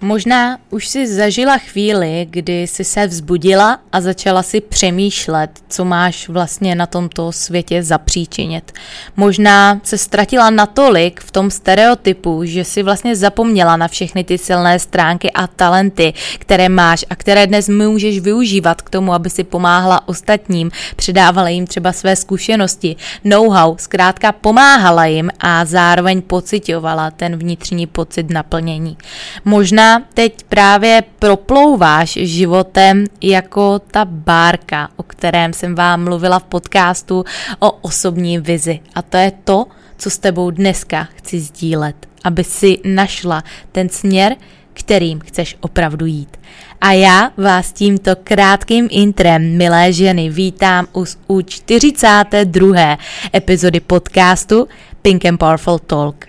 [0.00, 6.28] Možná už si zažila chvíli, kdy jsi se vzbudila a začala si přemýšlet, co máš
[6.28, 8.72] vlastně na tomto světě zapříčinit.
[9.16, 14.78] Možná se ztratila natolik v tom stereotypu, že si vlastně zapomněla na všechny ty silné
[14.78, 20.08] stránky a talenty, které máš a které dnes můžeš využívat k tomu, aby si pomáhala
[20.08, 27.86] ostatním, předávala jim třeba své zkušenosti, know-how, zkrátka pomáhala jim a zároveň pocitovala ten vnitřní
[27.86, 28.96] pocit naplnění.
[29.44, 37.24] Možná teď právě proplouváš životem jako ta bárka, o kterém jsem vám mluvila v podcastu
[37.58, 38.80] o osobní vizi.
[38.94, 39.66] A to je to,
[39.98, 44.36] co s tebou dneska chci sdílet, aby si našla ten směr,
[44.72, 46.36] kterým chceš opravdu jít.
[46.80, 52.98] A já vás tímto krátkým intrem, milé ženy, vítám už u 42.
[53.34, 54.68] epizody podcastu
[55.02, 56.27] Pink and Powerful Talk.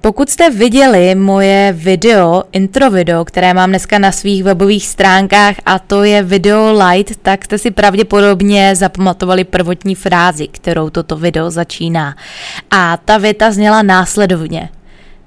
[0.00, 5.78] Pokud jste viděli moje video, intro video, které mám dneska na svých webových stránkách a
[5.78, 12.16] to je video light, tak jste si pravděpodobně zapamatovali prvotní frázi, kterou toto video začíná.
[12.70, 14.68] A ta věta zněla následovně.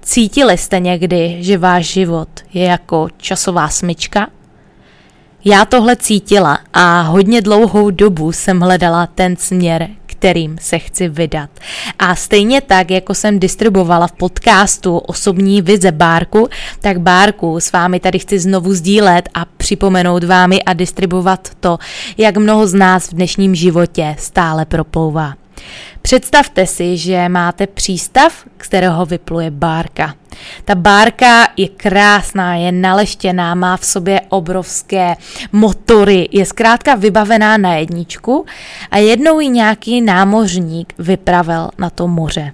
[0.01, 4.27] Cítili jste někdy, že váš život je jako časová smyčka?
[5.45, 9.89] Já tohle cítila a hodně dlouhou dobu jsem hledala ten směr,
[10.21, 11.49] kterým se chci vydat.
[11.99, 16.47] A stejně tak, jako jsem distribuovala v podcastu osobní vize Bárku,
[16.81, 21.77] tak Bárku s vámi tady chci znovu sdílet a připomenout vámi a distribuovat to,
[22.17, 25.33] jak mnoho z nás v dnešním životě stále proplouvá.
[26.01, 30.13] Představte si, že máte přístav, z kterého vypluje bárka.
[30.65, 35.15] Ta bárka je krásná, je naleštěná, má v sobě obrovské
[35.51, 38.45] motory, je zkrátka vybavená na jedničku
[38.91, 42.53] a jednou ji nějaký námořník vypravil na to moře.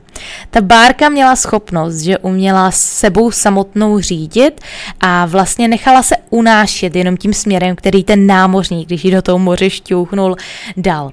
[0.50, 4.62] Ta bárka měla schopnost, že uměla sebou samotnou řídit
[5.00, 9.40] a vlastně nechala se unášet jenom tím směrem, který ten námořník, když ji do toho
[9.40, 10.36] moře šťouchnul,
[10.78, 11.12] dal.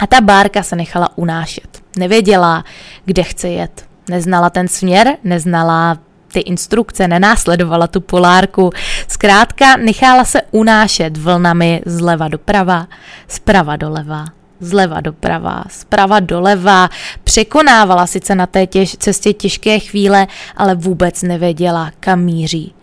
[0.00, 1.82] A ta bárka se nechala unášet.
[1.98, 2.64] Nevěděla,
[3.04, 3.84] kde chce jet.
[4.10, 5.98] Neznala ten směr, neznala
[6.32, 8.70] ty instrukce, nenásledovala tu polárku.
[9.08, 12.86] Zkrátka nechala se unášet vlnami zleva doprava,
[13.28, 14.24] zprava doleva,
[14.60, 16.88] zleva doprava, zprava doleva,
[17.24, 20.26] překonávala sice na té těž, cestě těžké chvíle,
[20.56, 22.74] ale vůbec nevěděla, kam míří.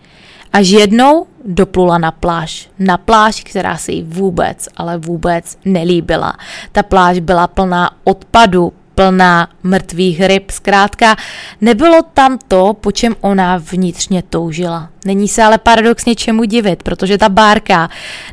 [0.52, 2.68] Až jednou doplula na pláž.
[2.78, 6.32] Na pláž, která se jí vůbec, ale vůbec nelíbila.
[6.72, 10.50] Ta pláž byla plná odpadu, plná mrtvých ryb.
[10.50, 11.16] Zkrátka,
[11.60, 14.88] nebylo tam to, po čem ona vnitřně toužila.
[15.04, 17.88] Není se ale paradoxně čemu divit, protože ta bárka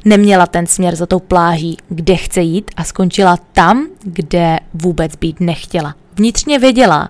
[0.06, 5.40] neměla ten směr za tou pláží, kde chce jít a skončila tam, kde vůbec být
[5.40, 5.96] nechtěla.
[6.16, 7.10] Vnitřně věděla,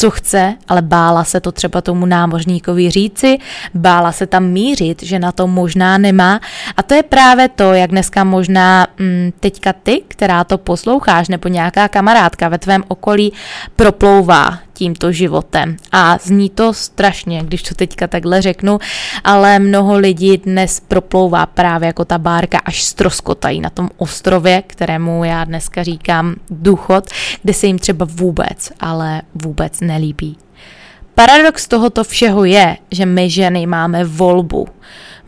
[0.00, 3.38] co chce, ale bála se to třeba tomu námořníkovi říci,
[3.74, 6.40] bála se tam mířit, že na to možná nemá.
[6.76, 11.48] A to je právě to, jak dneska možná mm, teďka ty, která to posloucháš, nebo
[11.48, 13.32] nějaká kamarádka ve tvém okolí
[13.76, 15.76] proplouvá tímto životem.
[15.92, 18.78] A zní to strašně, když to teďka takhle řeknu,
[19.24, 25.24] ale mnoho lidí dnes proplouvá právě jako ta bárka, až stroskotají na tom ostrově, kterému
[25.24, 27.04] já dneska říkám důchod,
[27.42, 30.36] kde se jim třeba vůbec, ale vůbec nelíbí.
[31.14, 34.68] Paradox tohoto všeho je, že my ženy máme volbu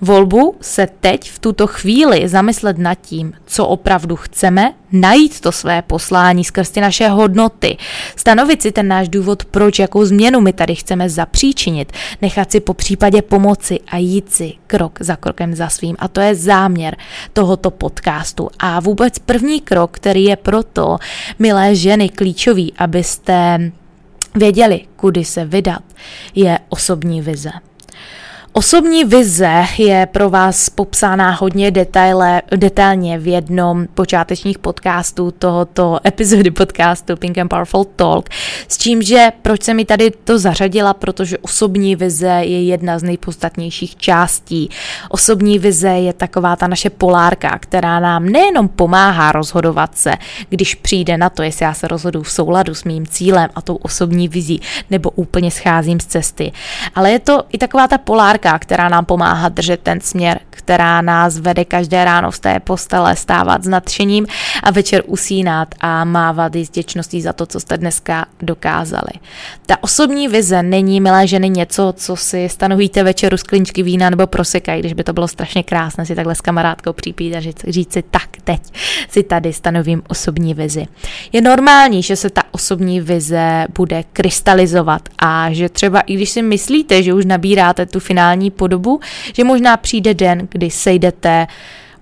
[0.03, 5.83] volbu se teď v tuto chvíli zamyslet nad tím, co opravdu chceme, najít to své
[5.83, 7.77] poslání skrz ty naše hodnoty,
[8.17, 12.75] stanovit si ten náš důvod, proč, jakou změnu my tady chceme zapříčinit, nechat si po
[12.75, 15.97] případě pomoci a jít si krok za krokem za svým.
[15.99, 16.97] A to je záměr
[17.33, 18.51] tohoto podcastu.
[18.59, 20.99] A vůbec první krok, který je proto,
[21.39, 23.73] milé ženy, klíčový, abyste
[24.35, 25.83] věděli, kudy se vydat,
[26.35, 27.51] je osobní vize.
[28.55, 36.51] Osobní vize je pro vás popsána hodně detaile, detailně v jednom počátečních podcastů tohoto epizody
[36.51, 38.29] podcastu Pink and Powerful Talk,
[38.69, 43.03] s tím, že proč jsem mi tady to zařadila, protože osobní vize je jedna z
[43.03, 44.69] nejpodstatnějších částí.
[45.09, 50.13] Osobní vize je taková ta naše polárka, která nám nejenom pomáhá rozhodovat se,
[50.49, 53.77] když přijde na to, jestli já se rozhodu v souladu s mým cílem a tou
[53.77, 54.61] osobní vizí,
[54.91, 56.53] nebo úplně scházím z cesty,
[56.95, 61.03] ale je to i taková ta polárka, partnerka, která nám pomáhá držet ten směr, která
[61.03, 64.27] nás vede každé ráno z té postele stávat s nadšením
[64.63, 69.13] a večer usínat a mávat i s děčností za to, co jste dneska dokázali.
[69.67, 74.27] Ta osobní vize není, milé ženy, něco, co si stanovíte večeru z kliničky vína nebo
[74.27, 77.93] prosekají, když by to bylo strašně krásné si takhle s kamarádkou připít a říct, říct
[77.93, 78.61] si tak, teď
[79.09, 80.87] si tady stanovím osobní vizi.
[81.33, 86.43] Je normální, že se ta osobní vize bude krystalizovat a že třeba i když si
[86.43, 89.01] myslíte, že už nabíráte tu finální finální podobu,
[89.37, 91.47] že možná přijde den, kdy sejdete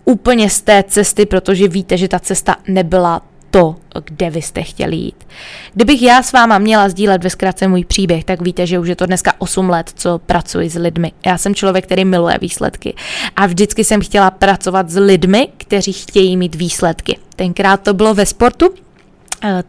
[0.05, 4.97] úplně z té cesty, protože víte, že ta cesta nebyla to, kde vy jste chtěli
[4.97, 5.27] jít.
[5.75, 8.97] Kdybych já s váma měla sdílet ve zkratce můj příběh, tak víte, že už je
[8.97, 11.12] to dneska 8 let, co pracuji s lidmi.
[11.27, 12.94] Já jsem člověk, který miluje výsledky
[13.37, 17.19] a vždycky jsem chtěla pracovat s lidmi, kteří chtějí mít výsledky.
[17.37, 18.71] Tenkrát to bylo ve sportu,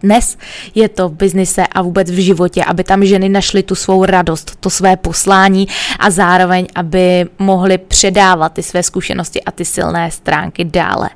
[0.01, 0.37] dnes
[0.75, 4.55] je to v biznise a vůbec v životě, aby tam ženy našly tu svou radost,
[4.59, 5.67] to své poslání
[5.99, 11.09] a zároveň, aby mohly předávat ty své zkušenosti a ty silné stránky dále.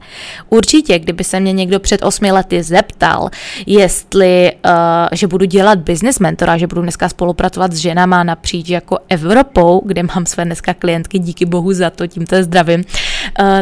[0.49, 3.29] Určitě, kdyby se mě někdo před osmi lety zeptal,
[3.65, 4.71] jestli, uh,
[5.11, 10.03] že budu dělat business mentora, že budu dneska spolupracovat s ženama napříč jako Evropou, kde
[10.03, 12.85] mám své dneska klientky, díky bohu za to, tímto zdravím, uh,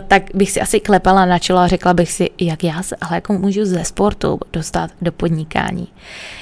[0.07, 3.15] tak bych si asi klepala na čelo a řekla bych si, jak já se ale
[3.15, 5.87] jako můžu ze sportu dostat dostat do podnikání.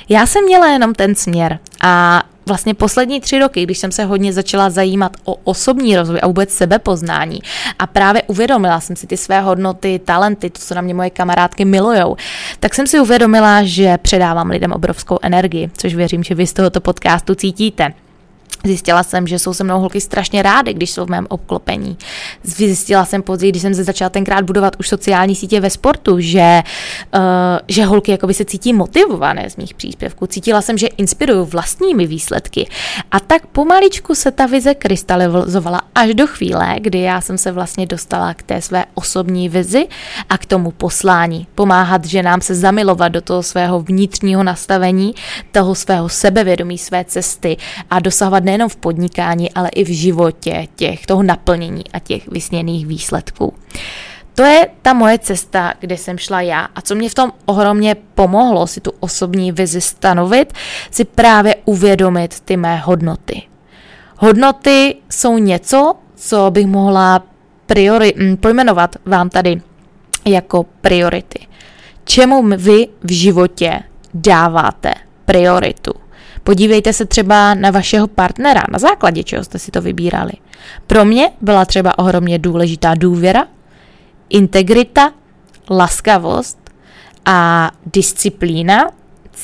[0.09, 4.33] Já jsem měla jenom ten směr a vlastně poslední tři roky, když jsem se hodně
[4.33, 7.39] začala zajímat o osobní rozvoj a vůbec sebepoznání
[7.79, 11.65] a právě uvědomila jsem si ty své hodnoty, talenty, to, co na mě moje kamarádky
[11.65, 12.15] milujou,
[12.59, 16.81] tak jsem si uvědomila, že předávám lidem obrovskou energii, což věřím, že vy z tohoto
[16.81, 17.93] podcastu cítíte.
[18.65, 21.97] Zjistila jsem, že jsou se mnou holky strašně rády, když jsou v mém obklopení.
[22.43, 26.63] Zjistila jsem později, když jsem se začala tenkrát budovat už sociální sítě ve sportu, že,
[27.15, 27.21] uh,
[27.67, 30.27] že holky jakoby se cítí motivované z mých příspěvků.
[30.27, 32.69] Cítila jsem, že inspiruju vlastními výsledky.
[33.11, 37.85] A tak pomaličku se ta vize krystalizovala až do chvíle, kdy já jsem se vlastně
[37.85, 39.87] dostala k té své osobní vizi
[40.29, 41.47] a k tomu poslání.
[41.55, 45.13] Pomáhat ženám se zamilovat do toho svého vnitřního nastavení,
[45.51, 47.57] toho svého sebevědomí, své cesty
[47.89, 52.87] a dosahovat nejenom v podnikání, ale i v životě těch, toho naplnění a těch vysněných
[52.87, 53.53] výsledků.
[54.35, 57.95] To je ta moje cesta, kde jsem šla já a co mě v tom ohromně
[57.95, 60.53] pomohlo si tu osobní vizi stanovit,
[60.91, 63.41] si právě uvědomit ty mé hodnoty.
[64.17, 67.23] Hodnoty jsou něco, co bych mohla
[67.65, 69.61] priori, hm, pojmenovat vám tady
[70.25, 71.47] jako priority.
[72.03, 73.79] Čemu vy v životě
[74.13, 74.93] dáváte
[75.25, 76.00] prioritu?
[76.43, 80.31] Podívejte se třeba na vašeho partnera, na základě čeho jste si to vybírali.
[80.87, 83.47] Pro mě byla třeba ohromně důležitá důvěra,
[84.29, 85.11] integrita,
[85.69, 86.57] laskavost
[87.25, 88.91] a disciplína,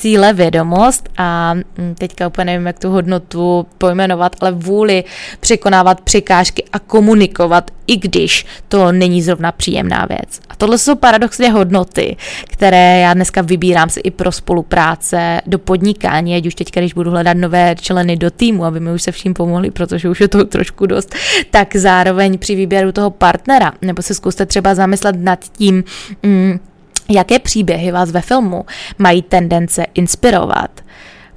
[0.00, 5.04] cíle, vědomost a hm, teďka úplně nevím, jak tu hodnotu pojmenovat, ale vůli
[5.40, 10.40] překonávat překážky a komunikovat, i když to není zrovna příjemná věc.
[10.50, 16.36] A tohle jsou paradoxně hodnoty, které já dneska vybírám si i pro spolupráce do podnikání,
[16.36, 19.34] ať už teď, když budu hledat nové členy do týmu, aby mi už se vším
[19.34, 21.14] pomohli, protože už je to trošku dost,
[21.50, 25.84] tak zároveň při výběru toho partnera, nebo se zkuste třeba zamyslet nad tím,
[26.22, 26.58] mm,
[27.10, 28.66] Jaké příběhy vás ve filmu
[28.98, 30.70] mají tendence inspirovat?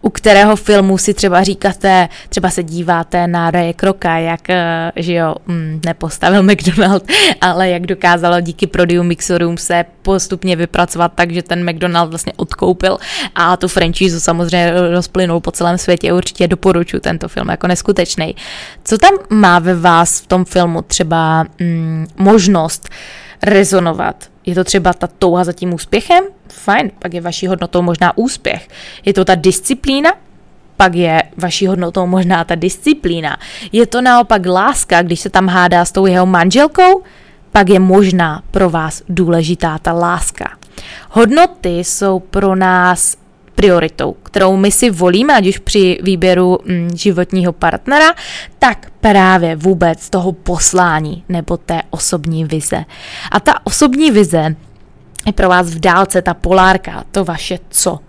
[0.01, 5.13] u kterého filmu si třeba říkáte, třeba se díváte na Raye Kroka, jak, eh, že
[5.13, 7.03] jo, mm, nepostavil McDonald,
[7.41, 12.97] ale jak dokázalo díky Prodium Mixerům se postupně vypracovat tak, že ten McDonald vlastně odkoupil
[13.35, 16.13] a tu franchise samozřejmě rozplynul po celém světě.
[16.13, 18.35] Určitě doporučuji tento film jako neskutečný.
[18.83, 22.89] Co tam má ve vás v tom filmu třeba mm, možnost
[23.43, 24.30] rezonovat?
[24.45, 26.23] Je to třeba ta touha za tím úspěchem?
[26.49, 28.67] Fajn, pak je vaší hodnotou možná úspěch.
[29.05, 30.11] Je to ta disciplína?
[30.77, 33.37] Pak je vaší hodnotou možná ta disciplína.
[33.71, 37.03] Je to naopak láska, když se tam hádá s tou jeho manželkou?
[37.51, 40.49] Pak je možná pro vás důležitá ta láska.
[41.09, 43.17] Hodnoty jsou pro nás
[43.55, 48.13] prioritou, kterou my si volíme, ať už při výběru mm, životního partnera,
[48.59, 52.85] tak právě vůbec toho poslání nebo té osobní vize.
[53.31, 54.55] A ta osobní vize
[55.25, 57.99] je pro vás v dálce ta polárka, to vaše co.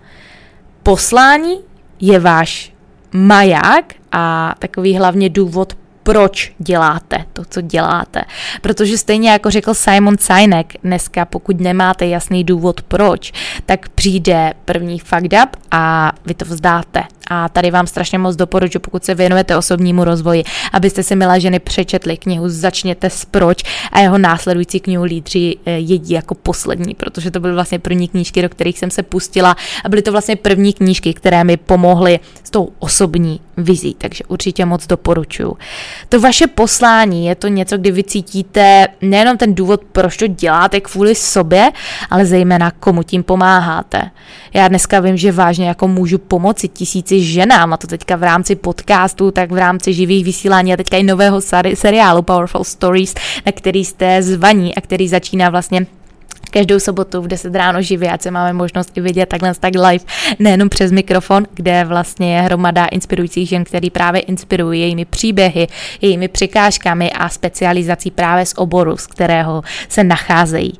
[0.83, 1.59] Poslání
[1.99, 2.73] je váš
[3.11, 8.21] maják a takový hlavně důvod, proč děláte to, co děláte.
[8.61, 13.31] Protože stejně jako řekl Simon Sinek, dneska pokud nemáte jasný důvod proč,
[13.65, 17.03] tak přijde první fucked up a vy to vzdáte.
[17.27, 20.43] A tady vám strašně moc doporučuji, pokud se věnujete osobnímu rozvoji,
[20.73, 25.71] abyste si, milé ženy, přečetli knihu Začněte s proč a jeho následující knihu Lídři eh,
[25.71, 29.89] jedí jako poslední, protože to byly vlastně první knížky, do kterých jsem se pustila a
[29.89, 32.19] byly to vlastně první knížky, které mi pomohly
[32.53, 35.57] tou osobní vizí, takže určitě moc doporučuji.
[36.09, 40.81] To vaše poslání je to něco, kdy vy cítíte nejenom ten důvod, proč to děláte
[40.81, 41.71] kvůli sobě,
[42.09, 44.11] ale zejména komu tím pomáháte.
[44.53, 48.55] Já dneska vím, že vážně jako můžu pomoci tisíci ženám, a to teďka v rámci
[48.55, 51.41] podcastu, tak v rámci živých vysílání a teďka i nového
[51.73, 53.13] seriálu Powerful Stories,
[53.45, 55.85] na který jste zvaní a který začíná vlastně
[56.53, 60.05] každou sobotu v 10 ráno živě, ať se máme možnost i vidět takhle tak live,
[60.39, 65.67] nejenom přes mikrofon, kde vlastně je hromada inspirujících žen, který právě inspirují jejími příběhy,
[66.01, 70.73] jejími překážkami a specializací právě z oboru, z kterého se nacházejí.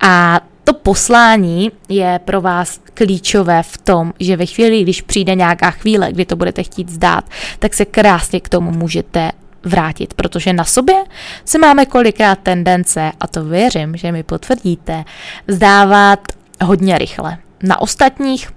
[0.00, 5.70] A to poslání je pro vás klíčové v tom, že ve chvíli, když přijde nějaká
[5.70, 7.24] chvíle, kdy to budete chtít zdát,
[7.58, 9.30] tak se krásně k tomu můžete
[9.64, 11.04] vrátit, protože na sobě
[11.44, 15.04] se máme kolikrát tendence, a to věřím, že mi potvrdíte,
[15.46, 16.20] vzdávat
[16.64, 17.38] hodně rychle.
[17.62, 18.50] Na ostatních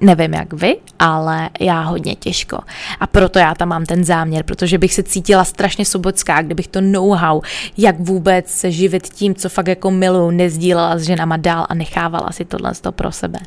[0.00, 2.58] Nevím jak vy, ale já hodně těžko.
[3.00, 6.80] A proto já tam mám ten záměr, protože bych se cítila strašně sobotská, kdybych to
[6.80, 7.40] know-how,
[7.76, 12.32] jak vůbec se živit tím, co fakt jako miluju, nezdílela s ženama dál a nechávala
[12.32, 13.38] si tohle pro sebe.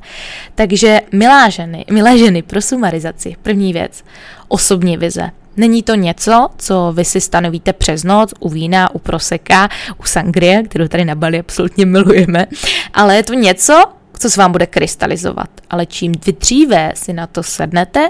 [0.55, 4.03] Takže milá ženy, milé ženy, pro sumarizaci, první věc,
[4.47, 5.29] osobní vize.
[5.57, 10.63] Není to něco, co vy si stanovíte přes noc u vína, u proseka, u sangrie,
[10.63, 12.45] kterou tady na Bali absolutně milujeme,
[12.93, 13.83] ale je to něco,
[14.19, 15.49] co se vám bude krystalizovat.
[15.69, 18.09] Ale čím vy dříve si na to sednete,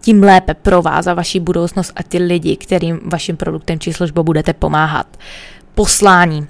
[0.00, 4.22] tím lépe pro vás a vaši budoucnost a ty lidi, kterým vaším produktem či službou
[4.22, 5.06] budete pomáhat.
[5.74, 6.46] Poslání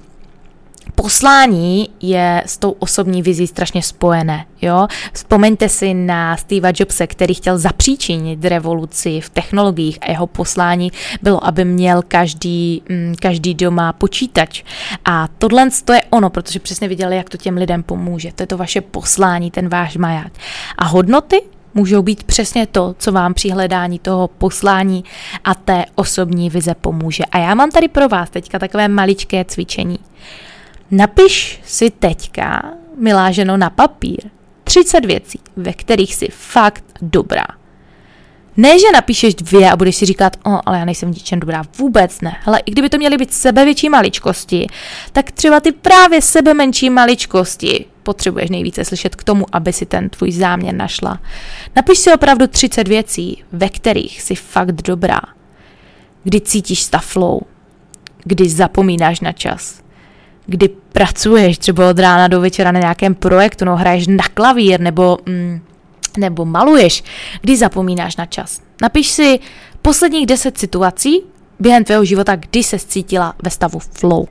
[0.95, 4.47] poslání je s tou osobní vizí strašně spojené.
[4.63, 4.87] Jo?
[5.13, 11.47] Vzpomeňte si na Steve Jobse, který chtěl zapříčinit revoluci v technologiích a jeho poslání bylo,
[11.47, 14.63] aby měl každý, mm, každý doma počítač.
[15.05, 18.33] A tohle to je ono, protože přesně viděli, jak to těm lidem pomůže.
[18.35, 20.33] To je to vaše poslání, ten váš maják.
[20.79, 21.43] A hodnoty
[21.77, 25.05] můžou být přesně to, co vám při hledání toho poslání
[25.45, 27.25] a té osobní vize pomůže.
[27.25, 29.99] A já mám tady pro vás teďka takové maličké cvičení.
[30.91, 32.63] Napiš si teďka,
[32.97, 34.31] milá ženo, na papír
[34.65, 37.47] 30 věcí, ve kterých jsi fakt dobrá.
[38.57, 42.21] Ne, že napíšeš dvě a budeš si říkat, o, ale já nejsem ničem dobrá, vůbec
[42.21, 42.37] ne.
[42.41, 44.67] Hele, i kdyby to měly být sebe větší maličkosti,
[45.13, 50.09] tak třeba ty právě sebe menší maličkosti potřebuješ nejvíce slyšet k tomu, aby si ten
[50.09, 51.21] tvůj záměr našla.
[51.77, 55.21] Napiš si opravdu 30 věcí, ve kterých jsi fakt dobrá.
[56.25, 57.41] Kdy cítíš stav flow,
[58.25, 59.83] kdy zapomínáš na čas,
[60.47, 65.19] kdy pracuješ třeba od rána do večera na nějakém projektu, no hraješ na klavír nebo,
[65.27, 65.61] mm,
[66.19, 67.05] nebo maluješ,
[67.41, 68.61] kdy zapomínáš na čas.
[68.83, 69.39] Napiš si
[69.83, 71.23] posledních deset situací
[71.61, 74.27] během tvého života, kdy se cítila ve stavu flow.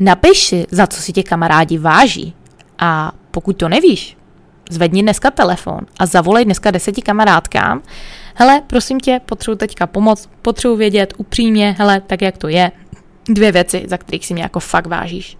[0.00, 2.34] Napiš si, za co si tě kamarádi váží
[2.78, 4.16] a pokud to nevíš,
[4.70, 7.82] zvedni dneska telefon a zavolej dneska deseti kamarádkám,
[8.34, 12.72] hele, prosím tě, potřebuji teďka pomoc, potřebuji vědět upřímně, hele, tak jak to je,
[13.28, 15.38] dvě věci, za kterých si mě jako fakt vážíš.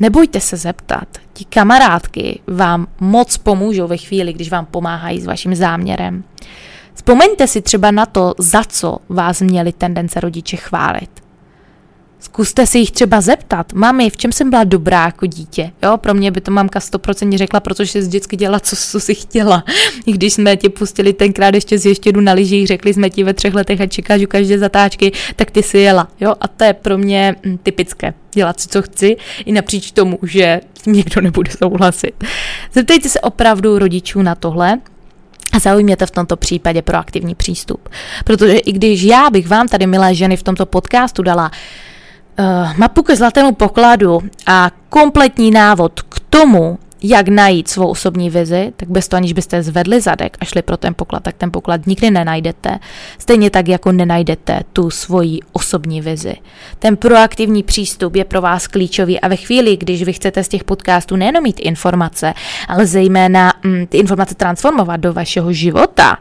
[0.00, 1.08] Nebojte se zeptat.
[1.32, 6.24] Ti kamarádky vám moc pomůžou ve chvíli, když vám pomáhají s vaším záměrem.
[6.94, 11.27] Vzpomeňte si třeba na to, za co vás měli tendence rodiče chválit.
[12.20, 15.70] Zkuste si jich třeba zeptat, mami, v čem jsem byla dobrá jako dítě.
[15.82, 19.14] Jo, pro mě by to mamka 100% řekla, protože jsi vždycky dělala, co, co si
[19.14, 19.64] chtěla.
[20.06, 23.34] I když jsme tě pustili tenkrát ještě z ještědu na lyžích, řekli jsme ti ve
[23.34, 26.08] třech letech a čekáš u každé zatáčky, tak ty si jela.
[26.20, 28.14] Jo, a to je pro mě hm, typické.
[28.32, 32.24] Dělat si, co chci, i napříč tomu, že někdo nebude souhlasit.
[32.74, 34.78] Zeptejte se opravdu rodičů na tohle,
[35.52, 37.88] a zaujměte v tomto případě proaktivní přístup.
[38.24, 41.50] Protože i když já bych vám tady, milé ženy, v tomto podcastu dala
[42.76, 48.88] mapu ke zlatému pokladu a kompletní návod k tomu, jak najít svou osobní vizi, tak
[48.88, 52.10] bez toho, aniž byste zvedli zadek a šli pro ten poklad, tak ten poklad nikdy
[52.10, 52.78] nenajdete.
[53.18, 56.36] Stejně tak, jako nenajdete tu svoji osobní vizi.
[56.78, 60.64] Ten proaktivní přístup je pro vás klíčový a ve chvíli, když vy chcete z těch
[60.64, 62.34] podcastů nejenom mít informace,
[62.68, 66.18] ale zejména mm, ty informace transformovat do vašeho života,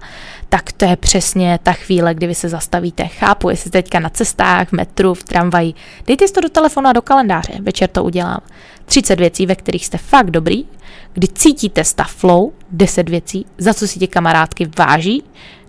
[0.50, 3.08] tak to je přesně ta chvíle, kdy vy se zastavíte.
[3.08, 5.74] Chápu, jestli teďka na cestách, v metru, v tramvaji.
[6.08, 8.40] Dejte si to do telefonu a do kalendáře, večer to udělám.
[8.88, 10.66] 30 věcí, ve kterých jste fakt dobrý,
[11.14, 15.24] kdy cítíte stav flow, 10 věcí, za co si tě kamarádky váží,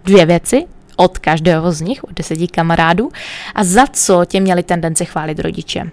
[0.05, 3.11] dvě věci, od každého z nich, od deseti kamarádů,
[3.55, 5.91] a za co tě měli tendenci chválit rodiče.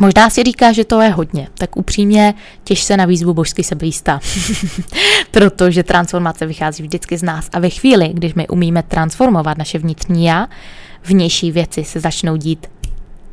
[0.00, 4.20] Možná si říká, že to je hodně, tak upřímně těž se na výzvu božsky sebejistá,
[5.30, 10.24] protože transformace vychází vždycky z nás a ve chvíli, když my umíme transformovat naše vnitřní
[10.24, 10.48] já,
[11.04, 12.66] vnější věci se začnou dít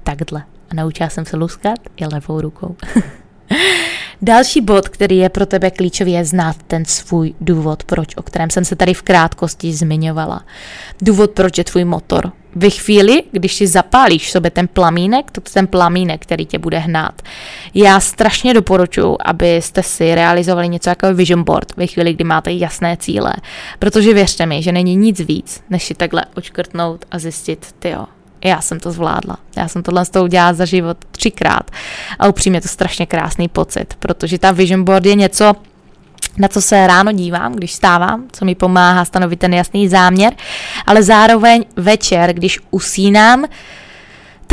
[0.04, 0.44] takhle.
[0.74, 2.76] A naučila jsem se luskat i levou rukou.
[4.22, 8.50] Další bod, který je pro tebe klíčový, je znát ten svůj důvod, proč, o kterém
[8.50, 10.44] jsem se tady v krátkosti zmiňovala.
[11.02, 12.32] Důvod, proč je tvůj motor.
[12.56, 16.78] Ve chvíli, když si zapálíš sobě ten plamínek, to je ten plamínek, který tě bude
[16.78, 17.22] hnát.
[17.74, 22.98] Já strašně doporučuji, abyste si realizovali něco jako vision board ve chvíli, kdy máte jasné
[22.98, 23.34] cíle.
[23.80, 28.06] Protože věřte mi, že není nic víc, než si takhle očkrtnout a zjistit, ty jo,
[28.44, 29.38] já jsem to zvládla.
[29.58, 31.72] Já jsem tohle s tou udělala za život třikrát.
[32.20, 35.54] A upřímně to strašně krásný pocit, protože ta vision board je něco,
[36.38, 40.34] na co se ráno dívám, když stávám, co mi pomáhá stanovit ten jasný záměr,
[40.86, 43.46] ale zároveň večer, když usínám,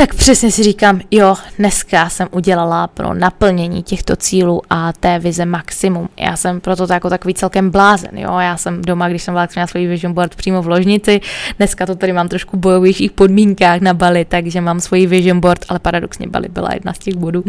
[0.01, 5.45] tak přesně si říkám, jo, dneska jsem udělala pro naplnění těchto cílů a té vize
[5.45, 6.09] maximum.
[6.19, 9.87] Já jsem proto jako takový celkem blázen, jo, já jsem doma, když jsem měla svůj
[9.87, 11.21] vision board přímo v ložnici,
[11.57, 15.79] dneska to tady mám trošku bojovějších podmínkách na Bali, takže mám svůj vision board, ale
[15.79, 17.43] paradoxně Bali byla jedna z těch bodů.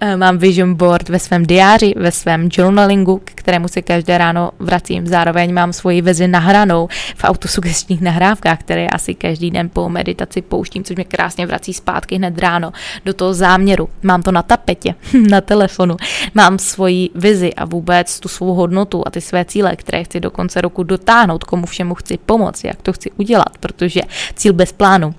[0.00, 5.06] Eh, mám vision board ve svém diáři, ve svém journalingu, kterému se každé ráno vracím.
[5.06, 10.84] Zároveň mám svoji vizi nahranou v autosugestních nahrávkách, které asi každý den po meditaci pouštím,
[10.84, 12.72] což mě krásně vrací zpátky hned ráno
[13.04, 13.88] do toho záměru.
[14.02, 14.94] Mám to na tapetě,
[15.30, 15.96] na telefonu,
[16.34, 20.30] mám svoji vizi a vůbec tu svou hodnotu a ty své cíle, které chci do
[20.30, 24.00] konce roku dotáhnout, komu všemu chci pomoct, jak to chci udělat, protože
[24.34, 25.14] cíl bez plánu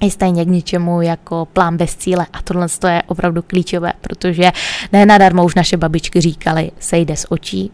[0.00, 4.52] je stejně k ničemu jako plán bez cíle a tohle je opravdu klíčové, protože
[4.92, 7.70] ne nadarmo už naše babičky říkali, sejde z očí,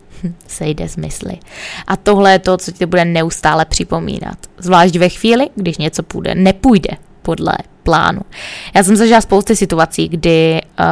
[0.47, 1.39] sejde z mysli.
[1.87, 4.39] A tohle je to, co ti bude neustále připomínat.
[4.59, 6.91] Zvlášť ve chvíli, když něco půjde, nepůjde
[7.23, 7.53] podle
[7.87, 8.21] plánu.
[8.75, 10.87] Já jsem zažila spousty situací, kdy uh,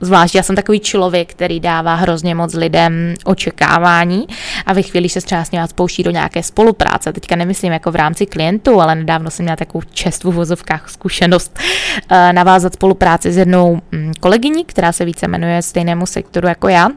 [0.00, 4.26] zvlášť já jsem takový člověk, který dává hrozně moc lidem očekávání
[4.66, 7.12] a ve chvíli se třeba s ním spouští do nějaké spolupráce.
[7.12, 11.58] Teďka nemyslím jako v rámci klientů, ale nedávno jsem měla takovou čest v uvozovkách zkušenost
[11.58, 16.88] uh, navázat spolupráci s jednou um, kolegyní, která se více jmenuje stejnému sektoru jako já.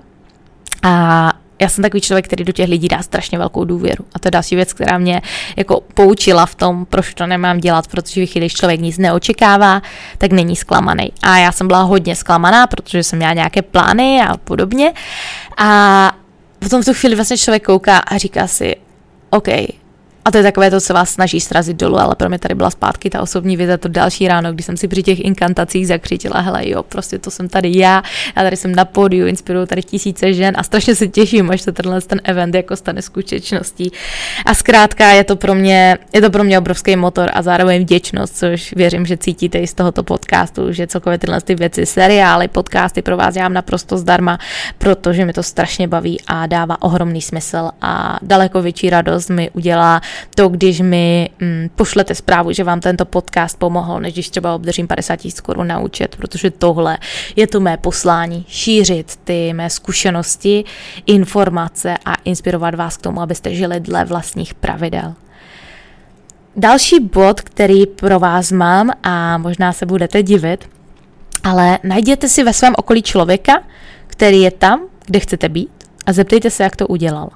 [0.84, 4.06] A já jsem takový člověk, který do těch lidí dá strašně velkou důvěru.
[4.14, 5.22] A to je další věc, která mě
[5.58, 9.82] jako poučila v tom, proč to nemám dělat, protože když člověk nic neočekává,
[10.18, 11.12] tak není zklamaný.
[11.24, 14.94] A já jsem byla hodně zklamaná, protože jsem měla nějaké plány a podobně.
[15.58, 16.12] A
[16.60, 18.76] potom v tu chvíli vlastně člověk kouká a říká si,
[19.30, 19.48] OK,
[20.26, 22.70] a to je takové to, co vás snaží srazit dolů, ale pro mě tady byla
[22.70, 26.70] zpátky ta osobní vize, to další ráno, kdy jsem si při těch inkantacích zakřítila, hele
[26.70, 28.04] jo, prostě to jsem tady já,
[28.36, 31.72] já tady jsem na pódiu, inspiruju tady tisíce žen a strašně se těším, až se
[31.72, 33.92] tenhle ten event jako stane skutečností.
[34.46, 38.38] A zkrátka je to pro mě, je to pro mě obrovský motor a zároveň vděčnost,
[38.38, 43.02] což věřím, že cítíte i z tohoto podcastu, že celkově tyhle ty věci, seriály, podcasty
[43.02, 44.40] pro vás dělám naprosto zdarma,
[44.78, 50.02] protože mi to strašně baví a dává ohromný smysl a daleko větší radost mi udělá
[50.36, 54.88] to, když mi mm, pošlete zprávu, že vám tento podcast pomohl, než když třeba obdržím
[54.88, 56.98] 50 tisíc korun na účet, protože tohle
[57.36, 60.64] je to mé poslání, šířit ty mé zkušenosti,
[61.06, 65.14] informace a inspirovat vás k tomu, abyste žili dle vlastních pravidel.
[66.56, 70.70] Další bod, který pro vás mám a možná se budete divit,
[71.44, 73.64] ale najděte si ve svém okolí člověka,
[74.08, 75.70] který je tam, kde chcete být
[76.06, 77.30] a zeptejte se, jak to udělal.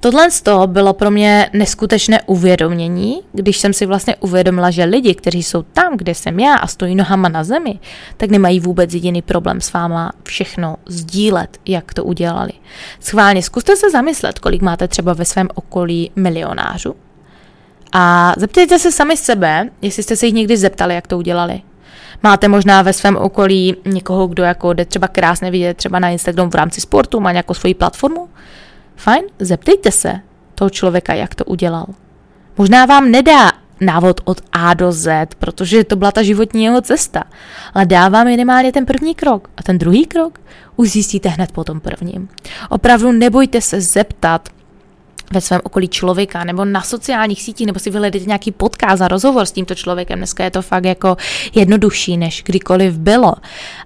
[0.00, 5.14] Tohle z toho bylo pro mě neskutečné uvědomění, když jsem si vlastně uvědomila, že lidi,
[5.14, 7.78] kteří jsou tam, kde jsem já a stojí nohama na zemi,
[8.16, 12.52] tak nemají vůbec jediný problém s váma všechno sdílet, jak to udělali.
[13.00, 16.94] Schválně zkuste se zamyslet, kolik máte třeba ve svém okolí milionářů
[17.92, 21.62] a zeptejte se sami sebe, jestli jste se jich někdy zeptali, jak to udělali.
[22.22, 26.50] Máte možná ve svém okolí někoho, kdo jako jde třeba krásně vidět třeba na Instagramu
[26.50, 28.28] v rámci sportu, má nějakou svoji platformu?
[28.98, 30.20] Fajn, zeptejte se
[30.54, 31.86] toho člověka, jak to udělal.
[32.58, 37.24] Možná vám nedá návod od A do Z, protože to byla ta životní jeho cesta,
[37.74, 39.50] ale dává minimálně ten první krok.
[39.56, 40.40] A ten druhý krok
[40.76, 42.28] už zjistíte hned po tom prvním.
[42.68, 44.48] Opravdu nebojte se zeptat
[45.32, 49.46] ve svém okolí člověka nebo na sociálních sítích, nebo si vyhledejte nějaký podcast a rozhovor
[49.46, 50.18] s tímto člověkem.
[50.18, 51.16] Dneska je to fakt jako
[51.54, 53.34] jednodušší, než kdykoliv bylo.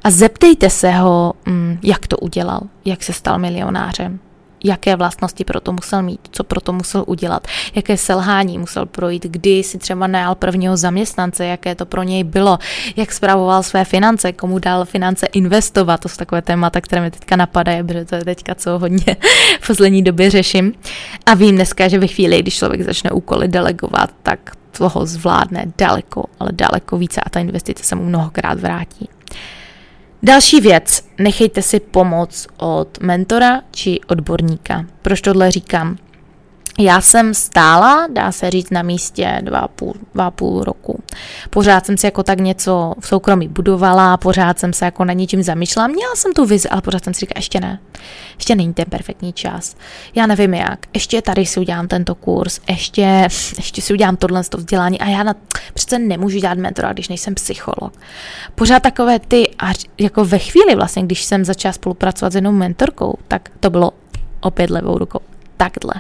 [0.05, 4.21] A zeptejte se ho, mm, jak to udělal, jak se stal milionářem
[4.65, 9.27] jaké vlastnosti pro to musel mít, co pro to musel udělat, jaké selhání musel projít,
[9.27, 12.59] kdy si třeba najal prvního zaměstnance, jaké to pro něj bylo,
[12.97, 17.37] jak zpravoval své finance, komu dal finance investovat, to jsou takové témata, které mi teďka
[17.37, 19.17] napadají, protože to je teďka, co hodně
[19.61, 20.73] v poslední době řeším.
[21.27, 26.25] A vím dneska, že ve chvíli, když člověk začne úkoly delegovat, tak toho zvládne daleko,
[26.41, 29.09] ale daleko více a ta investice se mu mnohokrát vrátí.
[30.25, 34.87] Další věc, nechejte si pomoc od mentora či odborníka.
[35.03, 35.97] Proč tohle říkám?
[36.79, 41.03] Já jsem stála, dá se říct, na místě dva půl, dva půl roku.
[41.51, 45.43] Pořád jsem si jako tak něco v soukromí budovala, pořád jsem se jako na něčím
[45.43, 45.89] zamýšlela.
[45.89, 47.81] Měla jsem tu vizi, ale pořád jsem si říkala, ještě ne.
[48.37, 49.77] Ještě není ten perfektní čas.
[50.15, 50.87] Já nevím jak.
[50.95, 55.23] Ještě tady si udělám tento kurz, ještě, ještě si udělám tohle to vzdělání a já
[55.23, 55.35] na,
[55.75, 57.93] přece nemůžu dělat mentora, když nejsem psycholog.
[58.55, 63.15] Pořád takové ty, a jako ve chvíli vlastně, když jsem začala spolupracovat s jednou mentorkou,
[63.29, 63.91] tak to bylo
[64.41, 65.21] opět levou rukou
[65.57, 65.95] takhle.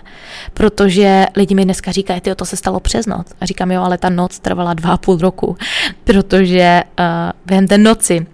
[0.55, 3.27] Protože lidi mi dneska říkají, ty to se stalo přes noc.
[3.41, 5.57] A říkám, jo, ale ta noc trvala dva a půl roku,
[6.05, 7.05] protože uh,
[7.47, 8.27] během té noci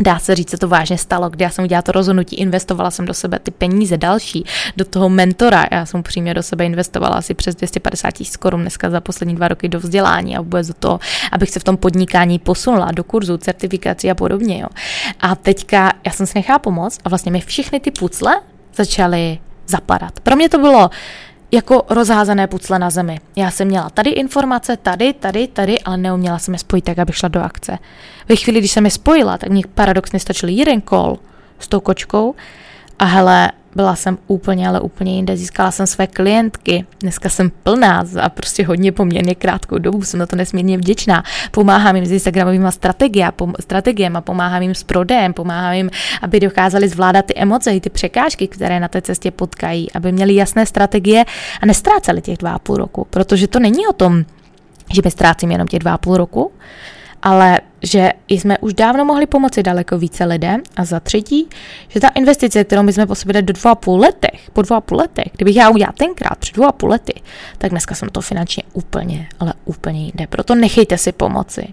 [0.00, 3.04] Dá se říct, se to vážně stalo, kdy já jsem udělala to rozhodnutí, investovala jsem
[3.04, 4.44] do sebe ty peníze další,
[4.76, 5.66] do toho mentora.
[5.70, 9.48] Já jsem přímě do sebe investovala asi přes 250 tisíc korun dneska za poslední dva
[9.48, 11.00] roky do vzdělání a vůbec do toho,
[11.32, 14.60] abych se v tom podnikání posunula do kurzu, certifikací a podobně.
[14.60, 14.68] Jo.
[15.20, 18.40] A teďka já jsem si nechala pomoct a vlastně mi všechny ty pucle
[18.74, 20.20] začaly zapadat.
[20.20, 20.90] Pro mě to bylo
[21.52, 23.20] jako rozházené pucle na zemi.
[23.36, 27.16] Já jsem měla tady informace, tady, tady, tady, ale neuměla jsem je spojit tak, abych
[27.16, 27.78] šla do akce.
[28.28, 31.18] Ve chvíli, když jsem je spojila, tak mě paradoxně stačil jeden kol
[31.58, 32.34] s tou kočkou
[32.98, 35.36] a hele, byla jsem úplně, ale úplně jinde.
[35.36, 36.86] Získala jsem své klientky.
[37.00, 40.02] Dneska jsem plná a prostě hodně poměrně krátkou dobu.
[40.02, 41.24] Jsem na to nesmírně vděčná.
[41.50, 42.68] Pomáhám jim s Instagramovými
[43.60, 45.90] strategiemi, pomáhám jim s prodejem, pomáhám jim,
[46.22, 50.34] aby dokázali zvládat ty emoce i ty překážky, které na té cestě potkají, aby měli
[50.34, 51.24] jasné strategie
[51.60, 53.06] a nestráceli těch dva a půl roku.
[53.10, 54.24] Protože to není o tom,
[54.92, 56.52] že my ztrácím jenom těch dva a půl roku,
[57.24, 61.48] ale že jsme už dávno mohli pomoci daleko více lidem a za třetí,
[61.88, 64.76] že ta investice, kterou my jsme po sobě do dvou a půl letech, po dvou
[64.76, 67.22] a půl letech, kdybych já udělal tenkrát před dvou a půl lety,
[67.58, 70.26] tak dneska jsem to finančně úplně, ale úplně jinde.
[70.26, 71.68] Proto nechejte si pomoci.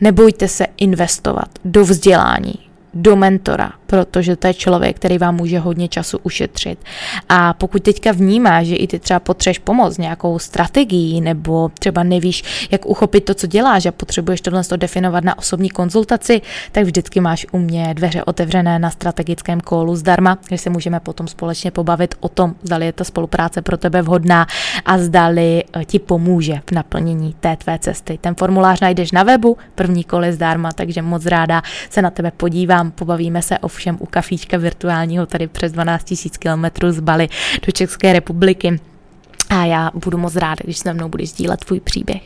[0.00, 2.54] Nebojte se investovat do vzdělání,
[2.94, 6.78] do mentora, protože to je člověk, který vám může hodně času ušetřit.
[7.28, 12.68] A pokud teďka vnímá, že i ty třeba potřebuješ pomoct nějakou strategií, nebo třeba nevíš,
[12.70, 16.40] jak uchopit to, co děláš a potřebuješ tohle to definovat na osobní konzultaci,
[16.72, 21.28] tak vždycky máš u mě dveře otevřené na strategickém kólu zdarma, kde se můžeme potom
[21.28, 24.46] společně pobavit o tom, zdali je ta spolupráce pro tebe vhodná
[24.84, 28.18] a zdali eh, ti pomůže v naplnění té tvé cesty.
[28.20, 32.90] Ten formulář najdeš na webu, první kole zdarma, takže moc ráda se na tebe podívám,
[32.90, 36.12] pobavíme se o ovšem u kafíčka virtuálního tady přes 12
[36.44, 37.28] 000 km z Bali
[37.66, 38.80] do České republiky.
[39.50, 42.22] A já budu moc ráda, když se mnou budeš sdílet tvůj příběh.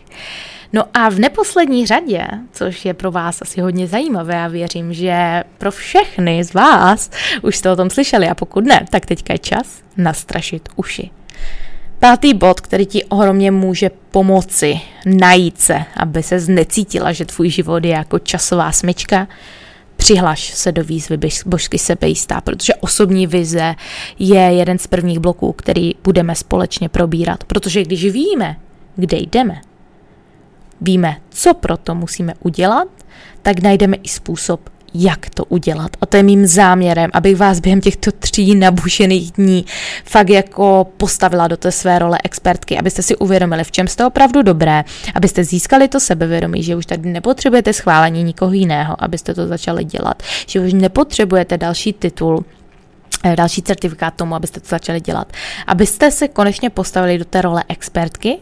[0.73, 5.45] No a v neposlední řadě, což je pro vás asi hodně zajímavé, já věřím, že
[5.59, 7.11] pro všechny z vás
[7.43, 11.11] už jste o tom slyšeli a pokud ne, tak teďka je čas nastrašit uši.
[11.99, 17.85] Pátý bod, který ti ohromně může pomoci najít se, aby se znecítila, že tvůj život
[17.85, 19.29] je jako časová smyčka,
[20.05, 23.75] přihlaš se do výzvy božsky sebejistá, protože osobní vize
[24.19, 27.45] je jeden z prvních bloků, který budeme společně probírat.
[27.45, 28.57] Protože když víme,
[28.97, 29.61] kde jdeme,
[30.81, 32.89] víme, co pro to musíme udělat,
[33.43, 35.91] tak najdeme i způsob, jak to udělat.
[36.01, 39.65] A to je mým záměrem, abych vás během těchto tří nabušených dní
[40.05, 44.43] fakt jako postavila do té své role expertky, abyste si uvědomili, v čem jste opravdu
[44.43, 49.85] dobré, abyste získali to sebevědomí, že už tady nepotřebujete schválení nikoho jiného, abyste to začali
[49.85, 52.45] dělat, že už nepotřebujete další titul,
[53.25, 55.33] eh, další certifikát tomu, abyste to začali dělat.
[55.67, 58.39] Abyste se konečně postavili do té role expertky,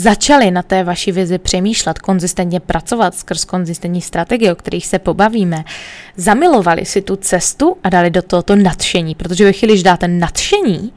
[0.00, 5.64] začali na té vaší vizi přemýšlet, konzistentně pracovat skrz konzistentní strategie, o kterých se pobavíme,
[6.16, 10.08] zamilovali si tu cestu a dali do toho to nadšení, protože ve chvíli, když dáte
[10.08, 10.92] nadšení,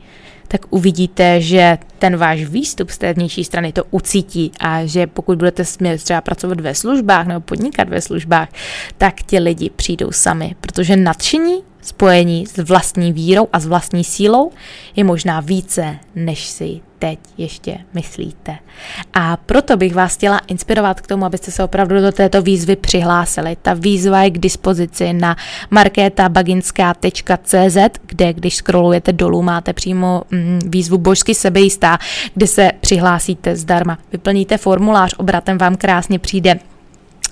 [0.48, 5.38] tak uvidíte, že ten váš výstup z té vnější strany to ucítí a že pokud
[5.38, 8.50] budete smět třeba pracovat ve službách nebo podnikat ve službách,
[8.98, 14.52] tak ti lidi přijdou sami, protože nadšení spojení s vlastní vírou a s vlastní sílou
[14.96, 18.56] je možná více, než si teď ještě myslíte.
[19.14, 23.58] A proto bych vás chtěla inspirovat k tomu, abyste se opravdu do této výzvy přihlásili.
[23.62, 25.36] Ta výzva je k dispozici na
[25.70, 31.98] markétabaginská.cz, kde když scrollujete dolů, máte přímo mm, výzvu Božsky sebejistá,
[32.34, 33.98] kde se přihlásíte zdarma.
[34.12, 36.60] Vyplníte formulář, obratem vám krásně přijde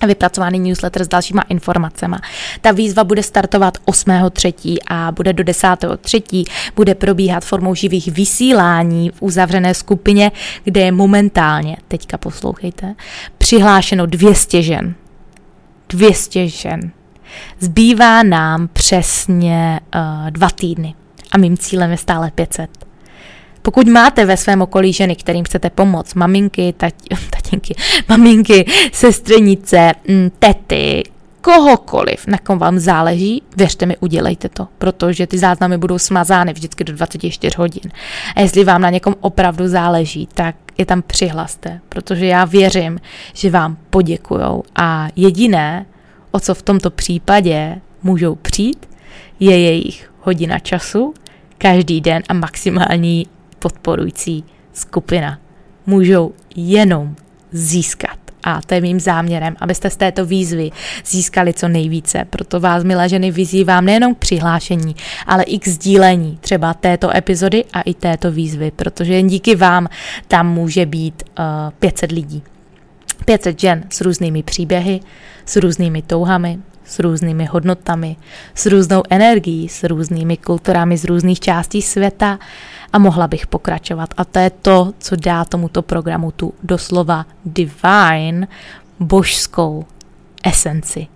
[0.06, 2.16] vypracovaný newsletter s dalšíma informacemi.
[2.60, 4.76] Ta výzva bude startovat 8.3.
[4.86, 6.44] a bude do 10.3.
[6.76, 10.32] bude probíhat formou živých vysílání v uzavřené skupině,
[10.64, 12.94] kde je momentálně, teďka poslouchejte,
[13.38, 14.94] přihlášeno 200 žen.
[15.88, 16.90] 200 žen.
[17.60, 20.94] Zbývá nám přesně uh, dva týdny
[21.32, 22.91] a mým cílem je stále 500.
[23.62, 27.74] Pokud máte ve svém okolí ženy, kterým chcete pomoct, maminky, tati, tatínky,
[28.08, 31.02] maminky, sestřenice, mm, tety,
[31.40, 36.84] kohokoliv, na kom vám záleží, věřte mi, udělejte to, protože ty záznamy budou smazány vždycky
[36.84, 37.92] do 24 hodin.
[38.36, 43.00] A jestli vám na někom opravdu záleží, tak je tam přihlaste, protože já věřím,
[43.34, 45.86] že vám poděkujou a jediné,
[46.30, 48.88] o co v tomto případě můžou přijít,
[49.40, 51.14] je jejich hodina času,
[51.58, 53.26] každý den a maximální
[53.62, 55.38] podporující skupina.
[55.86, 57.14] Můžou jenom
[57.52, 58.18] získat.
[58.44, 60.70] A to je mým záměrem, abyste z této výzvy
[61.06, 62.24] získali co nejvíce.
[62.30, 64.96] Proto vás, milé ženy, vyzývám nejenom k přihlášení,
[65.26, 69.88] ale i k sdílení třeba této epizody a i této výzvy, protože jen díky vám
[70.28, 72.42] tam může být uh, eh, 500 lidí.
[73.24, 75.00] 500 žen s různými příběhy,
[75.46, 78.16] s různými touhami, s různými hodnotami,
[78.54, 82.38] s různou energií, s různými kulturami z různých částí světa
[82.92, 84.14] a mohla bych pokračovat.
[84.16, 88.48] A to je to, co dá tomuto programu tu doslova divine,
[89.00, 89.84] božskou
[90.44, 91.06] esenci.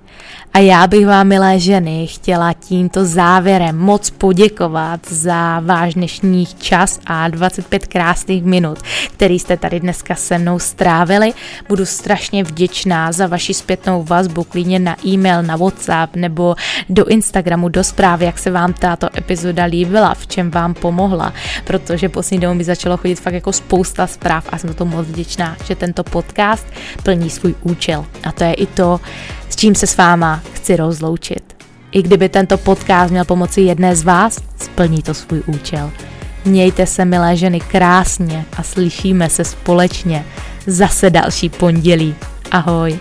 [0.56, 7.00] A já bych vám, milé ženy, chtěla tímto závěrem moc poděkovat za váš dnešní čas
[7.06, 8.78] a 25 krásných minut,
[9.12, 11.32] který jste tady dneska se mnou strávili.
[11.68, 16.54] Budu strašně vděčná za vaši zpětnou vazbu, klidně na e-mail, na WhatsApp nebo
[16.88, 21.32] do Instagramu, do zprávy, jak se vám tato epizoda líbila, v čem vám pomohla,
[21.64, 25.56] protože poslední dobou mi začalo chodit fakt jako spousta zpráv a jsem to moc vděčná,
[25.64, 26.66] že tento podcast
[27.02, 28.04] plní svůj účel.
[28.24, 29.00] A to je i to,
[29.48, 31.56] s čím se s váma chci rozloučit.
[31.92, 35.90] I kdyby tento podcast měl pomoci jedné z vás, splní to svůj účel.
[36.44, 40.24] Mějte se, milé ženy, krásně a slyšíme se společně
[40.66, 42.14] zase další pondělí.
[42.50, 42.98] Ahoj.